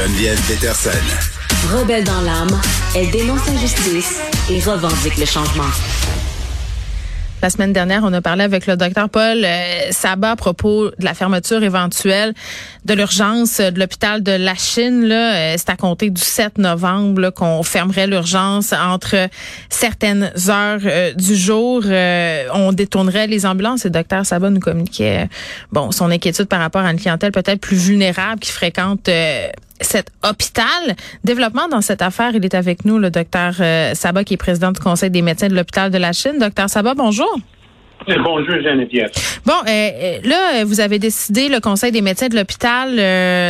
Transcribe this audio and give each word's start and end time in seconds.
Geneviève 0.00 0.40
Peterson. 0.48 0.90
Rebelle 1.74 2.04
dans 2.04 2.22
l'âme, 2.22 2.58
elle 2.96 3.10
dénonce 3.10 3.46
l'injustice 3.46 4.18
et 4.50 4.58
revendique 4.60 5.18
le 5.18 5.26
changement. 5.26 5.68
La 7.42 7.50
semaine 7.50 7.74
dernière, 7.74 8.00
on 8.02 8.12
a 8.14 8.22
parlé 8.22 8.44
avec 8.44 8.66
le 8.66 8.78
docteur 8.78 9.10
Paul 9.10 9.44
euh, 9.44 9.90
Sabat 9.90 10.30
à 10.30 10.36
propos 10.36 10.88
de 10.88 11.04
la 11.04 11.12
fermeture 11.12 11.62
éventuelle 11.62 12.32
de 12.86 12.94
l'urgence 12.94 13.60
de 13.60 13.78
l'hôpital 13.78 14.22
de 14.22 14.32
la 14.32 14.54
Chine. 14.54 15.04
Là, 15.04 15.34
euh, 15.34 15.54
c'est 15.58 15.68
à 15.68 15.76
compter 15.76 16.08
du 16.08 16.20
7 16.20 16.56
novembre 16.56 17.28
qu'on 17.28 17.62
fermerait 17.62 18.06
l'urgence 18.06 18.72
entre 18.72 19.28
certaines 19.68 20.32
heures 20.48 20.80
euh, 20.86 21.12
du 21.12 21.36
jour. 21.36 21.82
on 22.54 22.72
détournerait 22.72 23.26
les 23.26 23.44
ambulances. 23.44 23.84
Et 23.84 23.88
le 23.88 23.92
docteur 23.92 24.24
Sabat 24.24 24.48
nous 24.48 24.60
communiquait 24.60 25.28
bon 25.72 25.92
son 25.92 26.10
inquiétude 26.10 26.46
par 26.46 26.60
rapport 26.60 26.82
à 26.82 26.90
une 26.90 26.98
clientèle 26.98 27.32
peut-être 27.32 27.60
plus 27.60 27.76
vulnérable 27.76 28.40
qui 28.40 28.50
fréquente 28.50 29.10
cet 29.80 30.10
hôpital. 30.24 30.96
Développement 31.24 31.68
dans 31.68 31.80
cette 31.80 32.02
affaire, 32.02 32.32
il 32.34 32.44
est 32.44 32.54
avec 32.54 32.84
nous, 32.84 32.98
le 32.98 33.10
docteur 33.10 33.54
euh, 33.60 33.94
Sabat, 33.94 34.24
qui 34.24 34.34
est 34.34 34.38
président 34.38 34.72
du 34.72 34.80
Conseil 34.80 35.10
des 35.10 35.22
médecins 35.22 35.48
de 35.48 35.54
l'hôpital 35.54 35.90
de 35.90 35.98
la 35.98 36.12
Chine. 36.12 36.38
Docteur 36.38 36.68
Sabat, 36.68 36.94
bonjour. 36.94 37.38
Bonjour 38.06 38.54
Geneviève. 38.64 39.10
Bon, 39.44 39.52
euh, 39.52 39.68
euh, 39.68 40.18
là, 40.24 40.64
vous 40.64 40.80
avez 40.80 40.98
décidé, 40.98 41.50
le 41.50 41.60
Conseil 41.60 41.92
des 41.92 42.00
médecins 42.00 42.28
de 42.28 42.34
l'hôpital, 42.34 42.96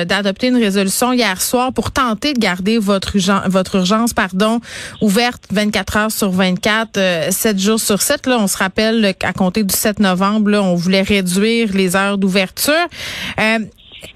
d'adopter 0.06 0.48
une 0.48 0.56
résolution 0.56 1.12
hier 1.12 1.40
soir 1.40 1.72
pour 1.72 1.92
tenter 1.92 2.32
de 2.32 2.38
garder 2.40 2.78
votre, 2.78 3.14
urgence, 3.14 3.42
votre 3.46 3.76
urgence 3.76 4.12
pardon, 4.12 4.60
ouverte 5.00 5.44
24 5.52 5.96
heures 5.96 6.10
sur 6.10 6.30
24, 6.30 7.30
7 7.30 7.58
jours 7.60 7.80
sur 7.80 8.02
7. 8.02 8.26
Là, 8.26 8.38
on 8.40 8.48
se 8.48 8.58
rappelle 8.58 9.14
qu'à 9.18 9.32
compter 9.32 9.62
du 9.62 9.74
7 9.74 10.00
novembre, 10.00 10.50
là, 10.50 10.62
on 10.62 10.74
voulait 10.74 11.02
réduire 11.02 11.68
les 11.72 11.94
heures 11.94 12.18
d'ouverture. 12.18 12.74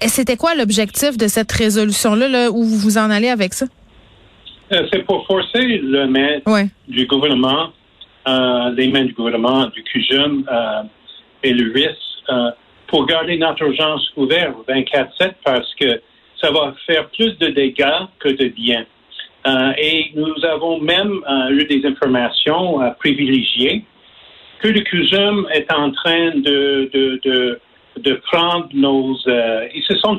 C'était 0.07 0.37
quoi 0.37 0.55
l'objectif 0.55 1.17
de 1.17 1.27
cette 1.27 1.51
résolution-là, 1.51 2.27
là, 2.27 2.51
où 2.51 2.63
vous 2.63 2.77
vous 2.77 2.97
en 2.97 3.09
allez 3.09 3.29
avec 3.29 3.53
ça? 3.53 3.65
Euh, 4.71 4.87
c'est 4.91 5.03
pour 5.05 5.25
forcer 5.27 5.77
le 5.77 6.07
maître 6.07 6.49
du 6.87 7.05
gouvernement, 7.05 7.71
euh, 8.27 8.71
les 8.75 8.87
mains 8.87 9.05
du 9.05 9.13
gouvernement, 9.13 9.67
du 9.67 9.83
CUJUM 9.83 10.45
euh, 10.51 10.81
et 11.43 11.53
le 11.53 11.71
RIS 11.71 11.95
pour 12.87 13.05
garder 13.05 13.37
notre 13.37 13.63
urgence 13.63 14.11
ouverte 14.15 14.55
24-7 14.67 15.33
parce 15.43 15.73
que 15.75 16.01
ça 16.41 16.49
va 16.51 16.73
faire 16.87 17.07
plus 17.09 17.37
de 17.37 17.47
dégâts 17.47 18.07
que 18.19 18.29
de 18.29 18.47
bien. 18.47 18.85
et 19.77 20.11
nous 20.15 20.43
avons 20.43 20.79
même 20.79 21.19
eu 21.51 21.65
des 21.65 21.85
informations 21.85 22.79
privilégiées 22.97 23.85
que 24.59 24.69
le 24.69 24.81
CUJUM 24.81 25.47
est 25.53 25.71
en 25.71 25.91
train 25.91 26.31
de, 26.35 26.89
de 26.93 27.19
de 27.23 27.59
prendre 28.31 28.67
nos... 28.73 29.15
Euh, 29.27 29.67
ils 29.73 29.83
se 29.83 29.95
sont 29.97 30.17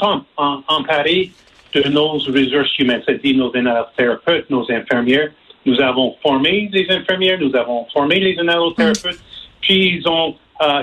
emparés 0.68 1.30
de 1.74 1.88
nos 1.88 2.08
ressources 2.08 2.78
humaines, 2.78 3.02
c'est-à-dire 3.04 3.36
nos 3.36 3.52
thérapeutes, 3.96 4.48
nos 4.50 4.70
infirmières. 4.70 5.30
Nous 5.64 5.80
avons 5.80 6.16
formé 6.22 6.70
les 6.72 6.86
infirmières, 6.90 7.38
nous 7.40 7.54
avons 7.56 7.86
formé 7.92 8.20
les 8.20 8.36
thérapeutes, 8.36 9.20
puis 9.60 9.98
ils 9.98 10.08
ont 10.08 10.36
euh, 10.62 10.82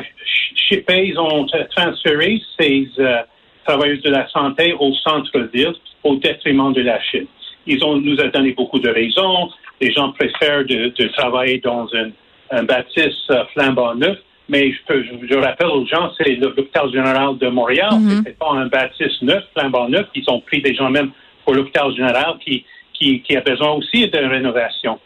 shippé, 0.56 1.08
ils 1.08 1.20
ont 1.20 1.46
transféré 1.76 2.42
ces 2.60 2.88
euh, 3.00 3.22
travailleurs 3.66 4.02
de 4.04 4.10
la 4.10 4.28
santé 4.30 4.74
au 4.78 4.94
centre-ville 4.96 5.74
au 6.04 6.16
détriment 6.18 6.74
de 6.74 6.82
la 6.82 7.02
Chine. 7.02 7.28
Ils 7.66 7.84
ont 7.84 7.96
nous 7.96 8.20
ont 8.20 8.28
donné 8.28 8.52
beaucoup 8.52 8.80
de 8.80 8.90
raisons. 8.90 9.50
Les 9.80 9.92
gens 9.92 10.12
préfèrent 10.12 10.66
de, 10.66 10.94
de 10.98 11.08
travailler 11.18 11.60
dans 11.60 11.88
un, 11.96 12.10
un 12.52 12.64
bâtisse 12.64 13.14
euh, 13.32 13.46
flambant 13.54 13.96
neuf 13.96 14.18
mais 14.50 14.72
je, 14.72 14.78
peux, 14.86 15.04
je, 15.04 15.36
rappelle 15.36 15.68
aux 15.68 15.86
gens, 15.86 16.12
c'est 16.18 16.36
l'hôpital 16.36 16.92
général 16.92 17.38
de 17.38 17.48
Montréal. 17.48 17.94
Mhm. 18.00 18.24
C'est 18.26 18.38
pas 18.38 18.52
un 18.52 18.68
bâtisse 18.68 19.22
neuf, 19.22 19.44
flambant 19.56 19.88
neuf. 19.88 20.08
Ils 20.16 20.30
ont 20.30 20.42
pris 20.42 20.62
des 20.62 20.76
gens 20.76 20.90
même 20.90 21.12
pour 21.44 21.54
l'hôpital 21.54 21.94
général 21.96 22.36
qui, 22.44 22.66
qui, 22.94 23.22
qui, 23.22 23.36
a 23.36 23.42
besoin 23.42 23.72
aussi 23.72 24.08
de 24.08 24.18
rénovation. 24.18 25.00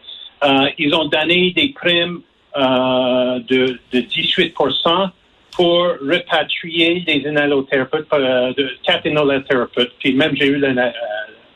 Euh, 0.43 0.69
ils 0.77 0.93
ont 0.93 1.05
donné 1.05 1.51
des 1.51 1.69
primes 1.69 2.21
euh, 2.55 3.39
de, 3.47 3.79
de 3.91 3.99
18% 3.99 5.09
pour 5.57 5.87
repatrier 6.01 7.01
des 7.01 7.27
inhalothérapeutes, 7.27 8.07
euh, 8.13 8.53
de, 8.53 8.69
quatre 8.83 9.07
inhalothérapeutes. 9.07 9.93
Puis 9.99 10.13
même 10.13 10.35
j'ai 10.35 10.47
eu 10.47 10.63
euh, 10.63 10.91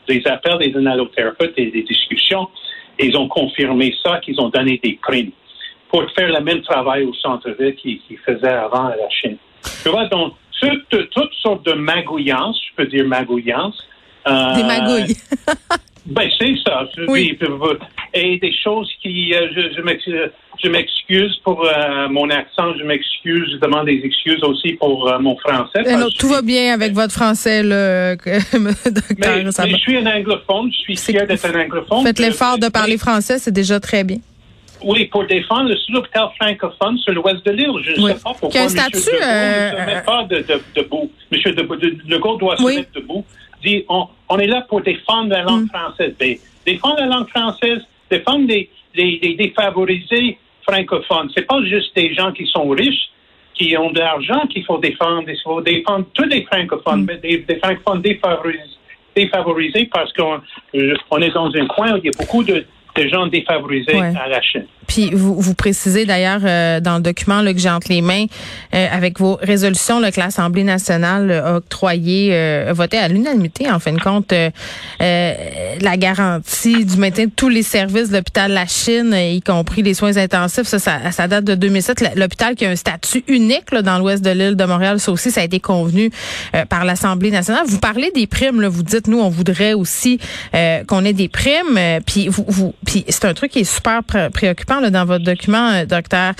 des 0.08 0.26
appels 0.26 0.58
des 0.58 0.78
inhalothérapeutes 0.78 1.54
et 1.56 1.70
des 1.70 1.82
discussions. 1.82 2.48
Et 2.98 3.06
ils 3.06 3.16
ont 3.16 3.28
confirmé 3.28 3.94
ça, 4.02 4.18
qu'ils 4.18 4.40
ont 4.40 4.48
donné 4.48 4.80
des 4.82 4.98
primes 5.00 5.30
pour 5.92 6.04
faire 6.16 6.28
le 6.28 6.40
même 6.40 6.62
travail 6.62 7.04
au 7.04 7.12
centre-ville 7.12 7.76
qu'ils 7.76 8.18
faisaient 8.24 8.48
avant 8.48 8.86
à 8.86 8.96
la 8.96 9.10
Chine. 9.10 9.36
Tu 9.82 9.90
vois, 9.90 10.06
donc, 10.06 10.32
toutes, 10.58 11.10
toutes 11.10 11.34
sortes 11.34 11.66
de 11.66 11.74
magouillances, 11.74 12.58
je 12.70 12.76
peux 12.76 12.88
dire 12.88 13.06
magouillances. 13.06 13.78
Euh, 14.26 14.54
des 14.54 14.62
magouilles. 14.62 15.16
ben, 16.06 16.30
c'est 16.38 16.54
ça. 16.66 16.84
Oui. 17.08 17.38
Et 18.14 18.38
des 18.38 18.54
choses 18.64 18.90
qui, 19.02 19.34
euh, 19.34 19.48
je, 19.54 20.68
m'excuse 20.68 21.36
pour 21.44 21.62
euh, 21.66 22.08
mon 22.08 22.30
accent, 22.30 22.74
je 22.78 22.84
m'excuse, 22.84 23.50
je 23.52 23.58
demande 23.58 23.86
des 23.86 24.00
excuses 24.02 24.42
aussi 24.44 24.74
pour 24.74 25.12
mon 25.20 25.36
français. 25.36 25.82
tout 26.18 26.28
va 26.28 26.40
bien 26.40 26.72
avec 26.72 26.92
votre 26.92 27.12
français, 27.12 27.62
là, 27.62 28.16
docteur. 28.16 29.16
Mais, 29.18 29.44
mais 29.44 29.70
je 29.70 29.76
suis 29.76 29.96
un 29.98 30.06
anglophone, 30.06 30.70
je 30.72 30.78
suis 30.78 30.96
fier 30.96 31.26
d'être 31.26 31.44
un 31.44 31.64
anglophone. 31.64 32.02
Faites 32.04 32.18
l'effort 32.18 32.58
de 32.58 32.68
parler 32.68 32.96
français, 32.96 33.38
c'est 33.38 33.52
déjà 33.52 33.78
très 33.78 34.04
bien. 34.04 34.18
Oui, 34.84 35.06
pour 35.06 35.26
défendre 35.26 35.70
le 35.70 35.76
sous-hôpital 35.76 36.28
francophone 36.40 36.98
sur 36.98 37.12
l'ouest 37.12 37.44
de 37.44 37.52
l'île. 37.52 37.72
Je 37.82 38.00
ne 38.00 38.08
sais 38.08 38.22
pas 38.22 38.34
pourquoi 38.38 38.60
M. 38.60 38.68
Legault 38.68 38.88
ne 38.92 38.98
se 38.98 39.10
euh, 39.22 39.86
met 39.86 40.02
pas 40.02 40.24
de, 40.24 40.36
de, 40.38 40.60
debout. 40.74 41.10
M. 41.30 41.38
Legault 42.08 42.36
doit 42.36 42.56
se 42.56 42.64
mettre 42.64 42.92
debout. 42.92 43.24
Dit, 43.62 43.84
on, 43.88 44.08
on, 44.28 44.38
est 44.38 44.46
là 44.46 44.62
pour 44.62 44.80
défendre 44.80 45.30
la 45.30 45.42
langue 45.42 45.64
mm. 45.64 45.68
française. 45.68 46.14
défendre 46.66 46.96
la 46.98 47.06
langue 47.06 47.28
française, 47.28 47.80
défendre 48.10 48.46
les, 48.48 48.68
les, 48.94 49.34
défavorisés 49.36 50.38
francophones. 50.68 51.30
C'est 51.34 51.46
pas 51.46 51.62
juste 51.64 51.94
des 51.94 52.12
gens 52.14 52.32
qui 52.32 52.46
sont 52.46 52.68
riches, 52.70 53.10
qui 53.54 53.76
ont 53.76 53.90
de 53.90 54.00
l'argent 54.00 54.46
qu'il 54.48 54.64
faut 54.64 54.78
défendre. 54.78 55.28
Il 55.28 55.40
faut 55.44 55.60
défendre 55.60 56.06
tous 56.12 56.24
les 56.24 56.42
francophones, 56.44 57.02
mm. 57.02 57.06
mais 57.06 57.16
des, 57.18 57.38
des 57.38 57.56
francophones 57.56 58.02
défavorisés, 58.02 58.62
défavorisés 59.14 59.88
parce 59.92 60.12
qu'on 60.12 60.40
euh, 60.74 60.94
on 61.10 61.18
est 61.18 61.30
dans 61.30 61.54
un 61.54 61.66
coin 61.66 61.92
où 61.92 61.96
il 61.98 62.04
y 62.04 62.08
a 62.08 62.18
beaucoup 62.18 62.42
de 62.42 62.64
des 62.94 63.08
gens 63.08 63.26
défavorisés 63.26 63.98
à 63.98 64.28
la 64.28 64.40
Chine. 64.42 64.66
Puis 64.92 65.08
vous, 65.14 65.40
vous 65.40 65.54
précisez 65.54 66.04
d'ailleurs 66.04 66.42
euh, 66.44 66.78
dans 66.78 66.96
le 66.96 67.00
document 67.00 67.40
là, 67.40 67.54
que 67.54 67.58
j'ai 67.58 67.70
entre 67.70 67.86
les 67.88 68.02
mains 68.02 68.26
euh, 68.74 68.86
avec 68.92 69.18
vos 69.18 69.38
résolutions 69.40 69.98
là, 69.98 70.12
que 70.12 70.20
l'Assemblée 70.20 70.64
nationale 70.64 71.30
a 71.32 71.56
octroyé, 71.56 72.28
euh, 72.32 72.74
voté 72.76 72.98
à 72.98 73.08
l'unanimité 73.08 73.70
en 73.70 73.78
fin 73.78 73.94
de 73.94 74.00
compte 74.00 74.34
la 75.00 75.96
garantie 75.96 76.84
du 76.84 76.98
maintien 76.98 77.24
de 77.24 77.30
tous 77.34 77.48
les 77.48 77.62
services 77.62 78.10
de 78.10 78.16
l'hôpital 78.16 78.50
de 78.50 78.54
la 78.54 78.66
Chine, 78.66 79.14
y 79.14 79.40
compris 79.40 79.82
les 79.82 79.94
soins 79.94 80.18
intensifs. 80.18 80.66
Ça, 80.66 80.78
ça, 80.78 81.28
date 81.28 81.44
de 81.44 81.54
2007. 81.54 82.14
L'hôpital 82.16 82.54
qui 82.54 82.66
a 82.66 82.70
un 82.70 82.76
statut 82.76 83.24
unique 83.28 83.72
là, 83.72 83.80
dans 83.80 83.98
l'ouest 83.98 84.22
de 84.22 84.30
l'île 84.30 84.56
de 84.56 84.64
Montréal, 84.64 85.00
ça 85.00 85.10
aussi, 85.10 85.30
ça 85.30 85.40
a 85.40 85.44
été 85.44 85.58
convenu 85.58 86.10
par 86.68 86.84
l'Assemblée 86.84 87.30
nationale. 87.30 87.64
Vous 87.66 87.78
parlez 87.78 88.10
des 88.14 88.26
primes, 88.26 88.60
là, 88.60 88.68
vous 88.68 88.82
dites 88.82 89.06
nous, 89.06 89.20
on 89.20 89.30
voudrait 89.30 89.72
aussi 89.72 90.18
qu'on 90.86 91.04
ait 91.04 91.14
des 91.14 91.28
primes. 91.28 91.80
puis 92.04 92.28
vous, 92.28 92.44
vous 92.46 92.74
puis 92.84 93.04
c'est 93.08 93.24
un 93.24 93.34
truc 93.34 93.52
qui 93.52 93.60
est 93.60 93.64
super 93.64 94.02
préoccupant 94.04 94.81
dans 94.90 95.04
votre 95.04 95.24
document, 95.24 95.70
euh, 95.70 95.84
docteur 95.84 96.32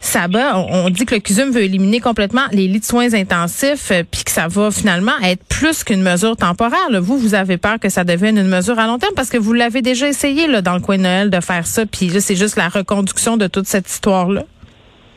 Sabat. 0.00 0.58
On, 0.58 0.90
dit 0.90 1.04
que 1.06 1.14
le 1.14 1.20
CUSUM 1.20 1.50
veut 1.50 1.62
éliminer 1.62 2.00
complètement 2.00 2.42
les 2.52 2.68
lits 2.68 2.80
de 2.80 2.84
soins 2.84 3.12
intensifs, 3.14 3.90
euh, 3.90 4.02
puis 4.10 4.24
que 4.24 4.30
ça 4.30 4.48
va 4.48 4.70
finalement 4.70 5.18
être 5.24 5.42
plus 5.48 5.84
qu'une 5.84 6.02
mesure 6.02 6.36
temporaire. 6.36 6.88
Vous, 7.00 7.18
vous 7.18 7.34
avez 7.34 7.56
peur 7.56 7.78
que 7.80 7.88
ça 7.88 8.04
devienne 8.04 8.38
une 8.38 8.48
mesure 8.48 8.78
à 8.78 8.86
long 8.86 8.98
terme 8.98 9.14
parce 9.14 9.30
que 9.30 9.38
vous 9.38 9.52
l'avez 9.52 9.82
déjà 9.82 10.08
essayé 10.08 10.46
là, 10.46 10.62
dans 10.62 10.74
le 10.74 10.80
coin 10.80 10.96
de 10.96 11.02
Noël 11.02 11.30
de 11.30 11.40
faire 11.40 11.66
ça, 11.66 11.86
puis 11.86 12.08
là, 12.08 12.20
c'est 12.20 12.36
juste 12.36 12.56
la 12.56 12.68
reconduction 12.68 13.36
de 13.36 13.46
toute 13.46 13.66
cette 13.66 13.88
histoire-là. 13.88 14.44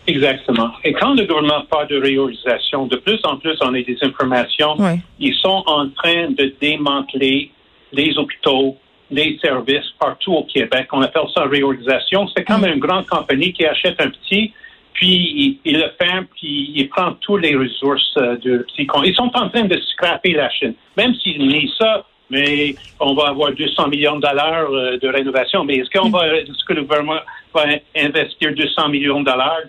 Exactement. 0.08 0.72
Et 0.84 0.94
quand 0.94 1.14
le 1.14 1.26
gouvernement 1.26 1.64
parle 1.70 1.88
de 1.88 1.98
réorganisation, 1.98 2.88
de 2.88 2.98
plus 2.98 3.20
en 3.24 3.38
plus, 3.38 3.56
on 3.62 3.74
a 3.74 3.82
des 3.82 3.98
informations. 4.02 4.76
Ils 5.20 5.36
sont 5.36 5.64
en 5.68 5.90
train 5.90 6.32
de 6.32 6.54
démanteler 6.60 7.52
les 7.94 8.18
hôpitaux, 8.18 8.78
des 9.12 9.38
services 9.42 9.90
partout 10.00 10.34
au 10.34 10.44
Québec. 10.44 10.88
On 10.92 11.02
appelle 11.02 11.24
ça 11.34 11.44
réorganisation. 11.44 12.28
C'est 12.36 12.44
comme 12.44 12.62
mm. 12.62 12.74
une 12.74 12.80
grande 12.80 13.06
compagnie 13.06 13.54
qui 13.54 13.66
achète 13.66 14.00
un 14.02 14.10
petit, 14.10 14.54
puis 14.94 15.60
il, 15.66 15.78
le 15.78 15.92
ferme, 16.02 16.26
puis 16.36 16.72
il 16.76 16.90
prend 16.90 17.14
tous 17.22 17.38
les 17.38 17.56
ressources 17.56 18.14
euh, 18.18 18.38
du 18.38 18.64
petit 18.68 18.88
Ils 19.06 19.16
sont 19.16 19.32
en 19.34 19.50
train 19.50 19.66
de 19.66 19.80
scraper 19.94 20.34
la 20.34 20.50
Chine. 20.50 20.74
Même 20.98 21.14
s'ils 21.16 21.46
nient 21.46 21.72
ça, 21.78 22.06
mais 22.30 22.76
on 23.00 23.14
va 23.14 23.28
avoir 23.30 23.52
200 23.52 23.90
millions 23.90 24.16
de 24.16 24.22
dollars 24.22 24.70
euh, 24.72 24.98
de 24.98 25.08
rénovation. 25.08 25.64
Mais 25.66 25.78
est-ce 25.78 25.90
qu'on 25.90 26.10
va, 26.10 26.28
est-ce 26.28 26.64
que 26.66 26.74
le 26.74 26.84
gouvernement 26.84 27.20
va 27.54 27.66
investir 27.96 28.54
200 28.54 28.90
millions 28.90 29.20
de 29.20 29.26
dollars 29.26 29.62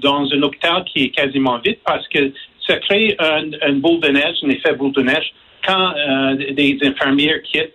dans 0.00 0.24
un 0.32 0.42
hôpital 0.42 0.84
qui 0.84 1.04
est 1.04 1.10
quasiment 1.10 1.58
vide? 1.58 1.78
Parce 1.84 2.06
que 2.08 2.32
ça 2.66 2.76
crée 2.76 3.16
un, 3.18 3.72
boule 3.74 4.00
de 4.00 4.08
neige, 4.08 4.36
un 4.42 4.50
effet 4.50 4.74
boule 4.74 4.92
de 4.92 5.02
neige 5.02 5.32
quand 5.66 5.92
euh, 5.96 6.34
des 6.52 6.78
infirmières 6.82 7.42
quittent 7.42 7.74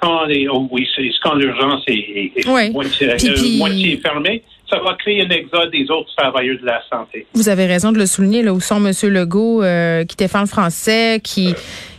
quand 0.00 0.24
les, 0.24 0.48
oh 0.48 0.68
oui, 0.70 0.88
quand 1.22 1.34
l'urgence 1.34 1.82
est, 1.86 2.32
est 2.36 2.72
moitié, 2.72 3.98
fermée, 3.98 4.42
ça 4.68 4.78
va 4.78 4.94
créer 4.94 5.22
un 5.22 5.30
exode 5.30 5.70
des 5.70 5.90
autres 5.90 6.10
travailleurs 6.16 6.58
de 6.60 6.66
la 6.66 6.80
santé. 6.90 7.26
Vous 7.34 7.48
avez 7.48 7.66
raison 7.66 7.92
de 7.92 7.98
le 7.98 8.06
souligner, 8.06 8.42
là, 8.42 8.52
où 8.52 8.60
sont 8.60 8.84
M. 8.84 8.92
Legault, 9.10 9.62
euh, 9.62 10.04
qui 10.04 10.16
défend 10.16 10.40
le 10.40 10.46
français, 10.46 11.20
qui, 11.22 11.54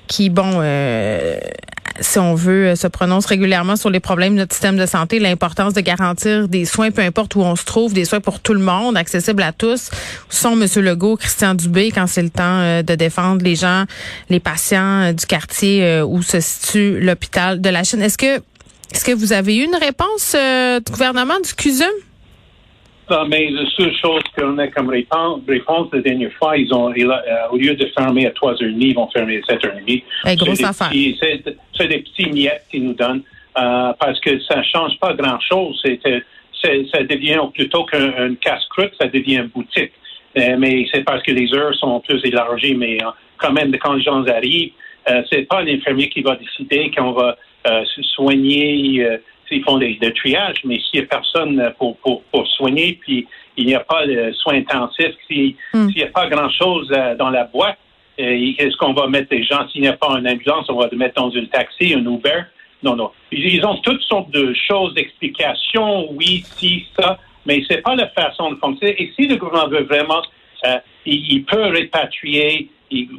qui 0.08 0.30
bon, 0.30 0.60
euh, 0.62 1.38
si 2.02 2.20
on 2.20 2.36
veut, 2.36 2.76
se 2.76 2.88
prononce 2.88 3.26
régulièrement 3.26 3.76
sur 3.76 3.90
les 3.90 4.00
problèmes 4.00 4.34
de 4.34 4.40
notre 4.40 4.54
système 4.54 4.78
de 4.78 4.86
santé, 4.86 5.20
l'importance 5.20 5.74
de 5.74 5.82
garantir 5.82 6.48
des 6.48 6.66
soins, 6.66 6.92
peu 6.92 7.02
importe 7.02 7.36
où 7.36 7.42
on 7.42 7.56
se 7.56 7.64
trouve, 7.64 7.94
des 7.94 8.06
soins 8.06 8.20
pour 8.20 8.40
tout 8.40 8.54
le 8.54 8.60
monde, 8.60 8.98
accessibles 8.98 9.44
à 9.44 9.52
tous. 9.52 9.90
Sont 10.30 10.60
M. 10.60 10.68
Legault, 10.84 11.16
Christian 11.18 11.56
Dubé, 11.56 11.92
quand 11.92 12.08
c'est 12.08 12.24
le 12.24 12.30
temps 12.30 12.82
de 12.82 12.96
défendre 12.96 13.44
les 13.44 13.56
gens, 13.56 13.86
les 14.30 14.40
patients 14.40 15.14
du 15.14 15.26
quartier 15.26 16.02
où 16.02 16.22
se 16.22 16.40
situe 16.40 17.00
l'hôpital 17.00 17.62
de 17.62 17.70
la 17.70 17.84
Chine. 17.84 18.02
Est-ce 18.02 18.18
que 18.18 18.42
est-ce 18.94 19.06
que 19.06 19.14
vous 19.14 19.32
avez 19.32 19.56
eu 19.56 19.64
une 19.64 19.76
réponse 19.76 20.36
du 20.36 20.92
gouvernement 20.92 21.40
du 21.40 21.54
CUSUM? 21.54 21.88
Mais 23.28 23.50
la 23.50 23.70
seule 23.72 23.94
chose 23.96 24.22
qu'on 24.38 24.58
a 24.58 24.68
comme 24.68 24.90
réponse, 24.90 25.42
la 25.92 26.02
dernière 26.02 26.32
fois, 26.34 26.58
ils 26.58 26.74
ont, 26.74 26.92
euh, 26.92 27.14
au 27.52 27.58
lieu 27.58 27.76
de 27.76 27.86
fermer 27.98 28.28
à 28.28 28.32
3h30, 28.32 28.76
ils 28.80 28.96
vont 28.96 29.10
fermer 29.10 29.42
à 29.48 29.54
7h30. 29.54 30.04
C'est 31.74 31.88
des 31.88 32.00
petits 32.00 32.30
miettes 32.30 32.64
qu'ils 32.70 32.86
nous 32.86 32.94
donnent 32.94 33.24
euh, 33.58 33.94
parce 34.00 34.20
que 34.22 34.40
ça 34.42 34.58
ne 34.58 34.64
change 34.64 34.98
pas 35.00 35.14
grand-chose. 35.14 35.84
Ça 35.84 37.04
devient 37.04 37.42
plutôt 37.54 37.86
qu'un 37.86 38.36
casse-croûte, 38.36 38.94
ça 39.00 39.08
devient 39.08 39.38
une 39.38 39.48
boutique. 39.48 39.92
Euh, 40.38 40.56
mais 40.58 40.86
c'est 40.92 41.04
parce 41.04 41.22
que 41.24 41.32
les 41.32 41.54
heures 41.54 41.76
sont 41.76 42.00
plus 42.00 42.24
élargies. 42.24 42.76
Mais 42.76 42.98
quand 43.38 43.52
même, 43.52 43.76
quand 43.78 43.94
les 43.94 44.04
gens 44.04 44.24
arrivent, 44.26 44.72
c'est 45.32 45.48
pas 45.48 45.64
l'infirmier 45.64 46.10
qui 46.10 46.22
va 46.22 46.36
décider 46.36 46.92
qu'on 46.96 47.12
va 47.12 47.36
se 47.66 48.02
soigner 48.04 49.06
ils 49.52 49.64
font 49.64 49.78
des, 49.78 49.98
triages, 50.16 50.58
mais 50.64 50.80
s'il 50.80 51.00
n'y 51.00 51.06
a 51.06 51.10
personne 51.10 51.74
pour, 51.78 51.98
pour, 51.98 52.24
pour 52.24 52.48
soigner, 52.48 52.98
puis 53.02 53.28
il 53.58 53.66
n'y 53.66 53.76
a 53.76 53.82
pas 53.82 54.06
de 54.06 54.32
soins 54.34 54.56
intensifs, 54.56 55.16
hmm. 55.30 55.90
s'il 55.90 55.96
n'y 55.96 56.04
a 56.04 56.08
pas 56.08 56.28
grand-chose 56.28 56.90
euh, 56.92 57.16
dans 57.16 57.30
la 57.30 57.46
boîte, 57.46 57.78
euh, 58.20 58.54
est-ce 58.58 58.76
qu'on 58.78 58.94
va 58.94 59.08
mettre 59.08 59.30
des 59.30 59.44
gens, 59.44 59.68
s'il 59.70 59.82
n'y 59.82 59.88
a 59.88 59.94
pas 59.94 60.08
une 60.18 60.28
ambulance, 60.28 60.66
on 60.70 60.76
va 60.76 60.88
les 60.92 60.98
mettre 60.98 61.22
dans 61.22 61.36
un 61.36 61.46
taxi, 61.46 61.94
un 61.94 62.06
Uber? 62.06 62.44
Non, 62.84 62.96
non. 62.96 63.12
Ils 63.32 63.66
ont 63.66 63.78
toutes 63.78 64.02
sortes 64.02 64.32
de 64.32 64.54
choses, 64.54 64.94
d'explications, 64.94 66.12
oui, 66.14 66.44
si, 66.58 66.86
ça, 67.00 67.18
mais 67.46 67.64
c'est 67.70 67.82
pas 67.82 67.96
la 67.96 68.08
façon 68.10 68.52
de 68.52 68.58
fonctionner. 68.58 69.02
Et 69.02 69.12
si 69.16 69.28
le 69.28 69.36
gouvernement 69.36 69.70
veut 69.70 69.84
vraiment, 69.84 70.22
euh, 70.66 70.78
il, 71.06 71.44
peut 71.44 71.68
répatrier 71.68 72.70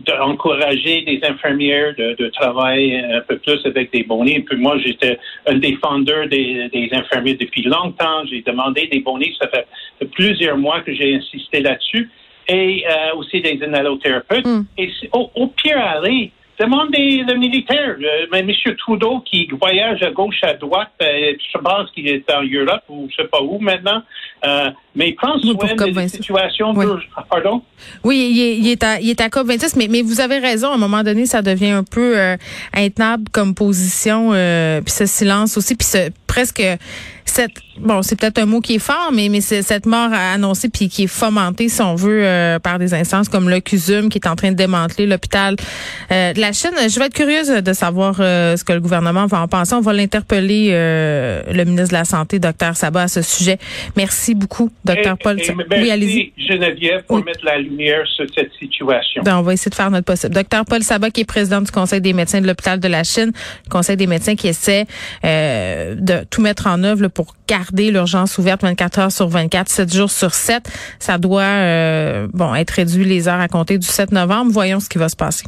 d'encourager 0.06 1.02
des 1.02 1.20
infirmières 1.22 1.94
de, 1.96 2.28
travailler 2.28 2.98
un 2.98 3.20
peu 3.20 3.38
plus 3.38 3.60
avec 3.64 3.92
des 3.92 4.02
bonnets. 4.02 4.40
puis 4.40 4.56
moi, 4.56 4.78
j'étais 4.78 5.18
un 5.46 5.56
défendeur 5.56 6.28
des, 6.28 6.68
des 6.72 6.88
infirmières 6.92 7.36
depuis 7.38 7.62
longtemps. 7.62 8.24
J'ai 8.30 8.42
demandé 8.42 8.86
des 8.86 9.00
bonnets. 9.00 9.32
Ça 9.40 9.48
fait 9.48 9.66
plusieurs 10.12 10.56
mois 10.56 10.80
que 10.80 10.92
j'ai 10.92 11.14
insisté 11.14 11.60
là-dessus. 11.60 12.10
Et 12.48 12.84
euh, 12.86 13.16
aussi 13.16 13.40
des 13.40 13.52
inhalothérapeutes. 13.52 14.46
Mm. 14.46 14.64
Et 14.78 14.90
au, 15.12 15.30
au 15.34 15.46
pire 15.46 15.78
aller, 15.78 16.32
Demandez 16.58 17.24
le 17.26 17.34
militaire. 17.38 17.96
mais 18.30 18.40
M. 18.40 18.50
Trudeau 18.78 19.20
qui 19.20 19.48
voyage 19.60 20.02
à 20.02 20.10
gauche, 20.10 20.42
à 20.42 20.54
droite, 20.54 20.92
euh, 21.02 21.32
je 21.52 21.58
pense 21.58 21.90
qu'il 21.92 22.08
est 22.08 22.30
en 22.30 22.42
Europe 22.42 22.82
ou 22.88 23.08
je 23.10 23.22
sais 23.22 23.28
pas 23.28 23.40
où 23.40 23.58
maintenant. 23.58 24.02
Euh, 24.44 24.70
mais 24.94 25.10
il 25.10 25.14
prend 25.14 25.38
soin 25.38 25.54
de 25.54 25.94
la 25.94 26.08
situation. 26.08 26.72
Oui. 26.74 26.86
Pardon? 27.30 27.62
Oui, 28.04 28.58
il 28.60 28.68
est, 28.68 28.82
à, 28.82 29.00
il 29.00 29.08
est 29.10 29.20
à 29.20 29.28
COP26, 29.28 29.74
mais, 29.76 29.88
mais 29.88 30.02
vous 30.02 30.20
avez 30.20 30.38
raison. 30.38 30.70
À 30.70 30.74
un 30.74 30.78
moment 30.78 31.02
donné, 31.02 31.26
ça 31.26 31.42
devient 31.42 31.70
un 31.70 31.84
peu 31.84 32.18
euh, 32.18 32.36
intenable 32.74 33.24
comme 33.32 33.54
position, 33.54 34.30
puis 34.30 34.92
ce 34.92 35.06
silence 35.06 35.56
aussi, 35.56 35.74
puis 35.74 35.86
ce, 35.86 36.10
presque 36.32 36.62
cette 37.26 37.52
bon, 37.78 38.02
c'est 38.02 38.18
peut-être 38.18 38.38
un 38.38 38.46
mot 38.46 38.60
qui 38.60 38.74
est 38.74 38.78
fort, 38.78 39.10
mais 39.12 39.28
mais 39.28 39.40
c'est 39.40 39.62
cette 39.62 39.86
mort 39.86 40.10
annoncée 40.12 40.68
puis 40.68 40.88
qui 40.88 41.04
est 41.04 41.06
fomentée, 41.06 41.68
si 41.68 41.80
on 41.80 41.94
veut, 41.94 42.24
euh, 42.24 42.58
par 42.58 42.78
des 42.78 42.94
instances 42.94 43.28
comme 43.28 43.48
le 43.48 43.60
CUSUM 43.60 44.08
qui 44.08 44.18
est 44.18 44.28
en 44.28 44.36
train 44.36 44.50
de 44.50 44.56
démanteler 44.56 45.06
l'hôpital 45.06 45.56
euh, 46.10 46.32
de 46.32 46.40
la 46.40 46.52
Chine. 46.52 46.72
Je 46.76 46.98
vais 46.98 47.06
être 47.06 47.14
curieuse 47.14 47.48
de 47.48 47.72
savoir 47.72 48.16
euh, 48.20 48.56
ce 48.56 48.64
que 48.64 48.72
le 48.72 48.80
gouvernement 48.80 49.26
va 49.26 49.40
en 49.40 49.48
penser. 49.48 49.74
On 49.74 49.80
va 49.80 49.92
l'interpeller 49.92 50.70
le 50.72 51.64
ministre 51.64 51.88
de 51.88 51.94
la 51.94 52.04
Santé, 52.04 52.38
docteur 52.38 52.76
Sabat, 52.76 53.02
à 53.02 53.08
ce 53.08 53.22
sujet. 53.22 53.58
Merci 53.96 54.34
beaucoup, 54.34 54.70
docteur 54.84 55.16
Paul. 55.18 55.40
oui, 55.70 55.90
allez-y. 55.90 56.32
Geneviève, 56.36 57.04
pour 57.04 57.24
mettre 57.24 57.44
la 57.44 57.58
lumière 57.58 58.06
sur 58.14 58.26
cette 58.34 58.52
situation. 58.58 59.22
Ben, 59.22 59.38
on 59.38 59.42
va 59.42 59.54
essayer 59.54 59.70
de 59.70 59.74
faire 59.74 59.90
notre 59.90 60.04
possible. 60.04 60.34
Docteur 60.34 60.64
Paul 60.64 60.82
Sabat, 60.82 61.10
qui 61.10 61.22
est 61.22 61.24
président 61.24 61.60
du 61.60 61.70
Conseil 61.70 62.00
des 62.00 62.12
médecins 62.12 62.40
de 62.40 62.46
l'hôpital 62.46 62.80
de 62.80 62.88
la 62.88 63.04
Chine, 63.04 63.32
le 63.64 63.70
Conseil 63.70 63.96
des 63.96 64.06
médecins 64.06 64.34
qui 64.34 64.48
essaie 64.48 64.86
de 65.22 66.21
tout 66.30 66.42
mettre 66.42 66.66
en 66.66 66.82
œuvre 66.84 67.08
pour 67.08 67.34
garder 67.48 67.90
l'urgence 67.90 68.38
ouverte 68.38 68.62
24 68.62 68.98
heures 68.98 69.12
sur 69.12 69.28
24, 69.28 69.68
7 69.68 69.94
jours 69.94 70.10
sur 70.10 70.34
7. 70.34 70.68
Ça 70.98 71.18
doit 71.18 71.42
euh, 71.42 72.28
bon 72.32 72.54
être 72.54 72.70
réduit 72.70 73.04
les 73.04 73.28
heures 73.28 73.40
à 73.40 73.48
compter 73.48 73.78
du 73.78 73.86
7 73.86 74.12
novembre. 74.12 74.50
Voyons 74.52 74.80
ce 74.80 74.88
qui 74.88 74.98
va 74.98 75.08
se 75.08 75.16
passer. 75.16 75.44